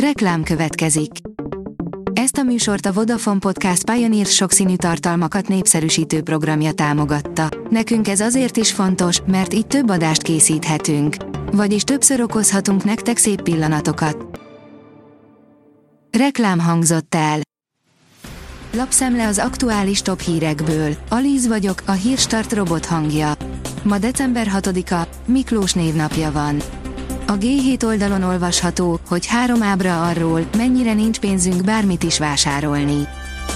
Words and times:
Reklám 0.00 0.42
következik. 0.42 1.10
Ezt 2.12 2.36
a 2.38 2.42
műsort 2.42 2.86
a 2.86 2.92
Vodafone 2.92 3.38
Podcast 3.38 3.90
Pioneer 3.90 4.26
sokszínű 4.26 4.76
tartalmakat 4.76 5.48
népszerűsítő 5.48 6.22
programja 6.22 6.72
támogatta. 6.72 7.48
Nekünk 7.70 8.08
ez 8.08 8.20
azért 8.20 8.56
is 8.56 8.72
fontos, 8.72 9.20
mert 9.26 9.54
így 9.54 9.66
több 9.66 9.90
adást 9.90 10.22
készíthetünk. 10.22 11.16
Vagyis 11.52 11.82
többször 11.82 12.20
okozhatunk 12.20 12.84
nektek 12.84 13.16
szép 13.16 13.42
pillanatokat. 13.42 14.40
Reklám 16.18 16.60
hangzott 16.60 17.14
el. 17.14 17.38
Lapszemle 18.72 19.26
az 19.26 19.38
aktuális 19.38 20.02
top 20.02 20.20
hírekből. 20.20 20.96
Alíz 21.08 21.46
vagyok, 21.46 21.82
a 21.86 21.92
hírstart 21.92 22.52
robot 22.52 22.86
hangja. 22.86 23.32
Ma 23.82 23.98
december 23.98 24.50
6-a, 24.54 25.08
Miklós 25.26 25.72
névnapja 25.72 26.32
van. 26.32 26.62
A 27.28 27.38
G7 27.38 27.84
oldalon 27.84 28.22
olvasható, 28.22 29.00
hogy 29.08 29.26
három 29.26 29.62
ábra 29.62 30.02
arról, 30.02 30.46
mennyire 30.56 30.92
nincs 30.92 31.18
pénzünk 31.18 31.64
bármit 31.64 32.02
is 32.02 32.18
vásárolni. 32.18 33.08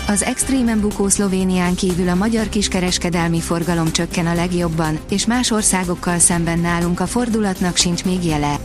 Az 0.07 0.23
extrémen 0.23 0.81
bukó 0.81 1.09
Szlovénián 1.09 1.75
kívül 1.75 2.09
a 2.09 2.15
magyar 2.15 2.49
kiskereskedelmi 2.49 3.41
forgalom 3.41 3.93
csökken 3.93 4.27
a 4.27 4.35
legjobban, 4.35 4.99
és 5.11 5.27
más 5.27 5.51
országokkal 5.51 6.19
szemben 6.19 6.59
nálunk 6.59 7.01
a 7.01 7.07
fordulatnak 7.07 7.77
sincs 7.77 8.05
még 8.05 8.25
jele. 8.25 8.59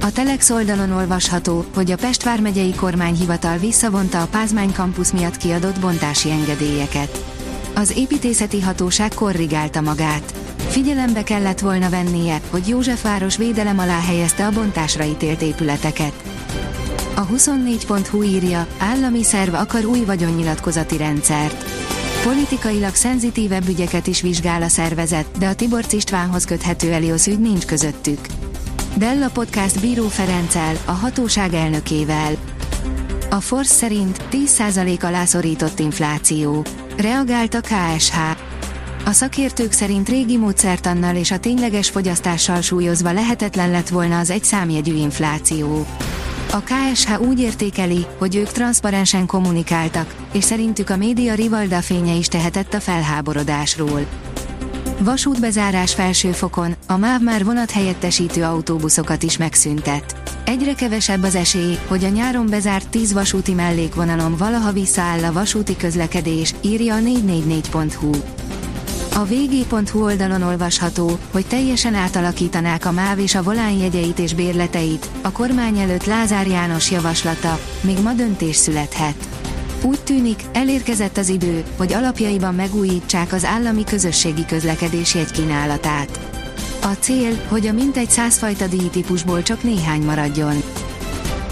A 0.00 0.12
Telex 0.12 0.50
oldalon 0.50 0.90
olvasható, 0.90 1.64
hogy 1.74 1.90
a 1.90 1.96
Pest 1.96 2.22
vármegyei 2.22 2.74
kormányhivatal 2.74 3.56
visszavonta 3.56 4.22
a 4.22 4.26
Pázmány 4.26 4.72
kampusz 4.72 5.10
miatt 5.10 5.36
kiadott 5.36 5.80
bontási 5.80 6.30
engedélyeket. 6.30 7.24
Az 7.74 7.92
építészeti 7.96 8.60
hatóság 8.60 9.14
korrigálta 9.14 9.80
magát. 9.80 10.34
Figyelembe 10.68 11.22
kellett 11.22 11.58
volna 11.58 11.88
vennie, 11.88 12.40
hogy 12.50 12.68
Józsefváros 12.68 13.36
védelem 13.36 13.78
alá 13.78 14.00
helyezte 14.00 14.46
a 14.46 14.50
bontásra 14.50 15.04
ítélt 15.04 15.42
épületeket. 15.42 16.12
A 17.14 17.26
24.hu 17.26 18.22
írja, 18.22 18.66
állami 18.78 19.22
szerv 19.22 19.54
akar 19.54 19.84
új 19.84 20.04
vagyonnyilatkozati 20.04 20.96
rendszert. 20.96 21.64
Politikailag 22.22 22.94
szenzitívebb 22.94 23.68
ügyeket 23.68 24.06
is 24.06 24.20
vizsgál 24.20 24.62
a 24.62 24.68
szervezet, 24.68 25.26
de 25.38 25.46
a 25.46 25.54
Tiborcs 25.54 25.92
Istvánhoz 25.92 26.44
köthető 26.44 26.92
Eliosz 26.92 27.26
ügy 27.26 27.40
nincs 27.40 27.64
közöttük. 27.64 28.18
Della 28.94 29.28
Podcast 29.28 29.80
Bíró 29.80 30.08
Ferenccel, 30.08 30.76
a 30.84 30.92
hatóság 30.92 31.54
elnökével. 31.54 32.32
A 33.30 33.40
Force 33.40 33.74
szerint 33.74 34.22
10% 34.30 35.04
alá 35.04 35.24
szorított 35.24 35.78
infláció. 35.78 36.64
Reagált 36.96 37.54
a 37.54 37.60
KSH. 37.60 38.49
A 39.04 39.12
szakértők 39.12 39.72
szerint 39.72 40.08
régi 40.08 40.36
módszertannal 40.36 41.16
és 41.16 41.30
a 41.30 41.38
tényleges 41.38 41.90
fogyasztással 41.90 42.60
súlyozva 42.60 43.12
lehetetlen 43.12 43.70
lett 43.70 43.88
volna 43.88 44.18
az 44.18 44.30
egy 44.30 44.44
számjegyű 44.44 44.94
infláció. 44.94 45.86
A 46.52 46.60
KSH 46.60 47.20
úgy 47.20 47.40
értékeli, 47.40 48.06
hogy 48.18 48.36
ők 48.36 48.48
transzparensen 48.48 49.26
kommunikáltak, 49.26 50.14
és 50.32 50.44
szerintük 50.44 50.90
a 50.90 50.96
média 50.96 51.34
rivalda 51.34 51.80
fénye 51.80 52.14
is 52.14 52.28
tehetett 52.28 52.74
a 52.74 52.80
felháborodásról. 52.80 54.06
Vasútbezárás 54.98 55.94
felsőfokon, 55.94 56.74
a 56.86 56.96
MÁV 56.96 57.22
már 57.22 57.44
vonathelyettesítő 57.44 58.42
autóbuszokat 58.42 59.22
is 59.22 59.36
megszüntet. 59.36 60.16
Egyre 60.44 60.74
kevesebb 60.74 61.22
az 61.22 61.34
esély, 61.34 61.78
hogy 61.86 62.04
a 62.04 62.08
nyáron 62.08 62.46
bezárt 62.46 62.88
10 62.88 63.12
vasúti 63.12 63.52
mellékvonalon 63.52 64.36
valaha 64.36 64.72
visszaáll 64.72 65.24
a 65.24 65.32
vasúti 65.32 65.76
közlekedés, 65.76 66.54
írja 66.60 66.94
a 66.94 66.98
444.hu. 66.98 68.10
A 69.20 69.24
vg.hu 69.24 70.02
oldalon 70.02 70.42
olvasható, 70.42 71.18
hogy 71.30 71.46
teljesen 71.46 71.94
átalakítanák 71.94 72.86
a 72.86 72.92
MÁV 72.92 73.18
és 73.18 73.34
a 73.34 73.42
volán 73.42 73.72
jegyeit 73.72 74.18
és 74.18 74.34
bérleteit, 74.34 75.10
a 75.22 75.32
kormány 75.32 75.78
előtt 75.78 76.04
Lázár 76.04 76.46
János 76.46 76.90
javaslata, 76.90 77.58
még 77.80 78.02
ma 78.02 78.12
döntés 78.12 78.56
születhet. 78.56 79.28
Úgy 79.82 80.00
tűnik, 80.00 80.42
elérkezett 80.52 81.16
az 81.16 81.28
idő, 81.28 81.64
hogy 81.76 81.92
alapjaiban 81.92 82.54
megújítsák 82.54 83.32
az 83.32 83.44
állami 83.44 83.84
közösségi 83.84 84.44
közlekedés 84.46 85.14
jegykínálatát. 85.14 86.20
A 86.82 86.92
cél, 87.00 87.40
hogy 87.48 87.66
a 87.66 87.72
mintegy 87.72 88.10
százfajta 88.10 88.66
díjtípusból 88.66 89.42
csak 89.42 89.62
néhány 89.62 90.02
maradjon. 90.02 90.62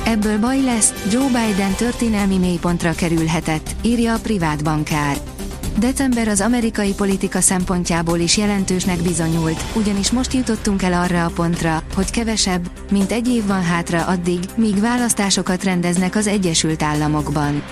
Ebből 0.05 0.39
baj 0.39 0.63
lesz, 0.63 0.93
Joe 1.11 1.27
Biden 1.27 1.75
történelmi 1.77 2.39
mélypontra 2.39 2.93
kerülhetett, 2.93 3.71
írja 3.83 4.15
a 4.15 4.19
privát 4.19 4.65
bankár. 4.65 5.17
December 5.79 6.29
az 6.29 6.41
amerikai 6.41 6.95
politika 6.95 7.41
szempontjából 7.41 8.19
is 8.19 8.37
jelentősnek 8.37 9.03
bizonyult, 9.03 9.65
ugyanis 9.75 10.11
most 10.11 10.33
jutottunk 10.33 10.83
el 10.83 10.93
arra 10.93 11.25
a 11.25 11.31
pontra, 11.35 11.83
hogy 11.95 12.11
kevesebb, 12.11 12.71
mint 12.91 13.13
egy 13.13 13.29
év 13.29 13.47
van 13.47 13.63
hátra 13.63 14.07
addig, 14.07 14.39
míg 14.55 14.81
választásokat 14.81 15.65
rendeznek 15.65 16.17
az 16.17 16.27
Egyesült 16.27 16.83
Államokban. 16.83 17.63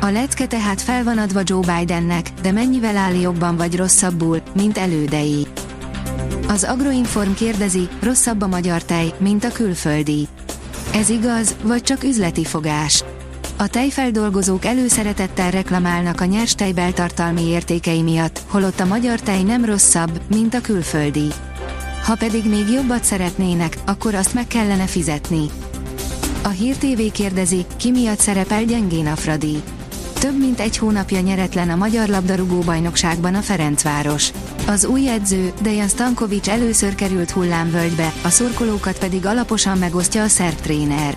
A 0.00 0.06
lecke 0.06 0.46
tehát 0.46 0.80
fel 0.80 1.04
van 1.04 1.18
adva 1.18 1.40
Joe 1.44 1.78
Bidennek, 1.78 2.30
de 2.42 2.52
mennyivel 2.52 2.96
áll 2.96 3.14
jobban 3.14 3.56
vagy 3.56 3.76
rosszabbul, 3.76 4.42
mint 4.54 4.78
elődei. 4.78 5.46
Az 6.48 6.64
Agroinform 6.64 7.32
kérdezi, 7.32 7.88
rosszabb 8.00 8.42
a 8.42 8.46
magyar 8.46 8.82
tej, 8.82 9.12
mint 9.18 9.44
a 9.44 9.52
külföldi. 9.52 10.28
Ez 10.94 11.08
igaz, 11.08 11.56
vagy 11.62 11.82
csak 11.82 12.04
üzleti 12.04 12.44
fogás? 12.44 13.04
A 13.62 13.68
tejfeldolgozók 13.68 14.64
előszeretettel 14.64 15.50
reklamálnak 15.50 16.20
a 16.20 16.24
nyers 16.24 16.54
tej 16.54 16.72
beltartalmi 16.72 17.42
értékei 17.42 18.02
miatt, 18.02 18.40
holott 18.48 18.80
a 18.80 18.84
magyar 18.84 19.20
tej 19.20 19.42
nem 19.42 19.64
rosszabb, 19.64 20.20
mint 20.34 20.54
a 20.54 20.60
külföldi. 20.60 21.26
Ha 22.04 22.14
pedig 22.14 22.48
még 22.48 22.68
jobbat 22.68 23.04
szeretnének, 23.04 23.76
akkor 23.86 24.14
azt 24.14 24.34
meg 24.34 24.46
kellene 24.46 24.86
fizetni. 24.86 25.46
A 26.42 26.48
Hír 26.48 26.76
TV 26.76 27.00
kérdezi, 27.12 27.64
ki 27.76 27.90
miatt 27.90 28.18
szerepel 28.18 28.64
gyengén 28.64 29.06
a 29.06 29.16
Fradi. 29.16 29.62
Több 30.20 30.38
mint 30.38 30.60
egy 30.60 30.76
hónapja 30.76 31.20
nyeretlen 31.20 31.70
a 31.70 31.76
magyar 31.76 32.08
labdarúgó 32.08 32.60
bajnokságban 32.60 33.34
a 33.34 33.40
Ferencváros. 33.40 34.30
Az 34.66 34.84
új 34.84 35.08
edző, 35.08 35.52
Dejan 35.60 35.88
Stankovics 35.88 36.48
először 36.48 36.94
került 36.94 37.30
hullámvölgybe, 37.30 38.12
a 38.22 38.28
szurkolókat 38.28 38.98
pedig 38.98 39.26
alaposan 39.26 39.78
megosztja 39.78 40.22
a 40.22 40.28
szerb 40.28 40.60
tréner. 40.60 41.16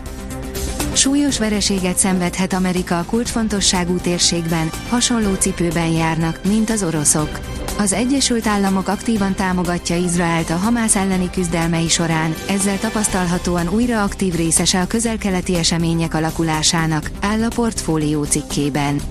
Súlyos 0.95 1.39
vereséget 1.39 1.97
szenvedhet 1.97 2.53
Amerika 2.53 2.97
a 2.99 3.05
kulcsfontosságú 3.05 3.97
térségben, 3.97 4.69
hasonló 4.89 5.33
cipőben 5.33 5.87
járnak, 5.87 6.39
mint 6.47 6.69
az 6.69 6.83
oroszok. 6.83 7.39
Az 7.77 7.93
Egyesült 7.93 8.47
Államok 8.47 8.87
aktívan 8.87 9.33
támogatja 9.35 9.95
Izraelt 9.95 10.49
a 10.49 10.55
Hamász 10.55 10.95
elleni 10.95 11.29
küzdelmei 11.29 11.87
során, 11.87 12.35
ezzel 12.49 12.79
tapasztalhatóan 12.79 13.69
újra 13.69 14.03
aktív 14.03 14.33
részese 14.33 14.81
a 14.81 14.87
közelkeleti 14.87 15.55
események 15.55 16.13
alakulásának, 16.13 17.11
áll 17.21 17.43
a 17.43 17.49
portfólió 17.55 18.23
cikkében. 18.23 19.01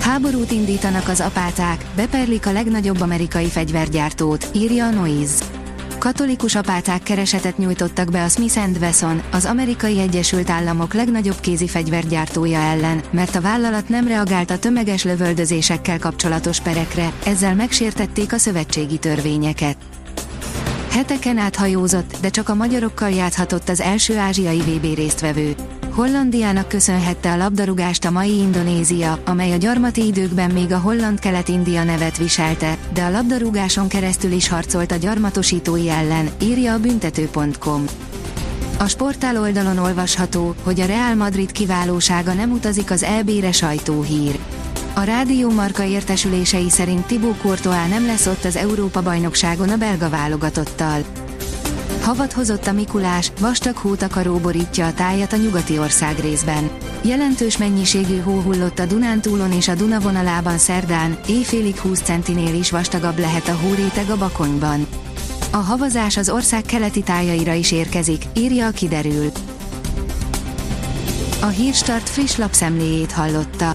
Háborút 0.00 0.50
indítanak 0.50 1.08
az 1.08 1.20
apáták, 1.20 1.84
beperlik 1.96 2.46
a 2.46 2.52
legnagyobb 2.52 3.00
amerikai 3.00 3.46
fegyvergyártót, 3.46 4.48
írja 4.54 4.86
a 4.86 4.90
Noise. 4.90 5.57
Katolikus 5.98 6.54
apáták 6.54 7.02
keresetet 7.02 7.58
nyújtottak 7.58 8.10
be 8.10 8.24
a 8.24 8.28
Smith 8.28 8.58
Wesson, 8.80 9.22
az 9.32 9.44
amerikai 9.44 9.98
Egyesült 9.98 10.50
Államok 10.50 10.94
legnagyobb 10.94 11.40
kézi 11.40 11.68
fegyvergyártója 11.68 12.58
ellen, 12.58 13.02
mert 13.10 13.34
a 13.34 13.40
vállalat 13.40 13.88
nem 13.88 14.06
reagált 14.06 14.50
a 14.50 14.58
tömeges 14.58 15.04
lövöldözésekkel 15.04 15.98
kapcsolatos 15.98 16.60
perekre, 16.60 17.12
ezzel 17.24 17.54
megsértették 17.54 18.32
a 18.32 18.38
szövetségi 18.38 18.98
törvényeket. 18.98 19.76
Heteken 20.90 21.38
át 21.38 21.56
hajózott, 21.56 22.16
de 22.20 22.28
csak 22.28 22.48
a 22.48 22.54
magyarokkal 22.54 23.10
játhatott 23.10 23.68
az 23.68 23.80
első 23.80 24.16
ázsiai 24.16 24.60
VB 24.60 24.94
résztvevő. 24.94 25.54
Hollandiának 25.98 26.68
köszönhette 26.68 27.32
a 27.32 27.36
labdarúgást 27.36 28.04
a 28.04 28.10
mai 28.10 28.38
Indonézia, 28.38 29.18
amely 29.24 29.52
a 29.52 29.56
gyarmati 29.56 30.06
időkben 30.06 30.50
még 30.50 30.72
a 30.72 30.78
Holland-Kelet-India 30.78 31.84
nevet 31.84 32.16
viselte, 32.16 32.76
de 32.92 33.02
a 33.02 33.10
labdarúgáson 33.10 33.88
keresztül 33.88 34.32
is 34.32 34.48
harcolt 34.48 34.92
a 34.92 34.96
gyarmatosítói 34.96 35.88
ellen, 35.88 36.28
írja 36.42 36.72
a 36.72 36.78
büntető.com. 36.78 37.84
A 38.78 38.88
sportál 38.88 39.40
oldalon 39.40 39.78
olvasható, 39.78 40.54
hogy 40.62 40.80
a 40.80 40.86
Real 40.86 41.14
Madrid 41.14 41.52
kiválósága 41.52 42.32
nem 42.32 42.52
utazik 42.52 42.90
az 42.90 43.02
EB-re 43.02 43.52
sajtóhír. 43.52 44.38
A 44.94 45.00
rádió 45.00 45.50
marka 45.50 45.84
értesülései 45.84 46.70
szerint 46.70 47.06
Thibaut 47.06 47.38
Courtois 47.40 47.88
nem 47.88 48.06
lesz 48.06 48.26
ott 48.26 48.44
az 48.44 48.56
Európa-bajnokságon 48.56 49.68
a 49.68 49.76
belga 49.76 50.08
válogatottal. 50.08 51.04
Havat 52.08 52.32
hozott 52.32 52.66
a 52.66 52.72
Mikulás, 52.72 53.32
vastag 53.40 53.76
hótakaró 53.76 54.36
borítja 54.36 54.86
a 54.86 54.92
tájat 54.92 55.32
a 55.32 55.36
nyugati 55.36 55.78
ország 55.78 56.18
részben. 56.18 56.70
Jelentős 57.02 57.56
mennyiségű 57.56 58.20
hó 58.20 58.40
hullott 58.40 58.78
a 58.78 58.86
Dunántúlon 58.86 59.52
és 59.52 59.68
a 59.68 59.74
Duna 59.74 60.00
vonalában 60.00 60.58
szerdán, 60.58 61.18
éjfélig 61.26 61.78
20 61.78 62.00
centinél 62.00 62.54
is 62.54 62.70
vastagabb 62.70 63.18
lehet 63.18 63.48
a 63.48 63.56
hóréteg 63.56 64.10
a 64.10 64.16
Bakonyban. 64.16 64.86
A 65.52 65.56
havazás 65.56 66.16
az 66.16 66.30
ország 66.30 66.62
keleti 66.62 67.02
tájaira 67.02 67.52
is 67.52 67.72
érkezik, 67.72 68.24
írja 68.34 68.66
a 68.66 68.70
kiderül. 68.70 69.30
A 71.40 71.46
Hírstart 71.46 72.08
friss 72.08 72.36
lapszemléjét 72.36 73.12
hallotta. 73.12 73.74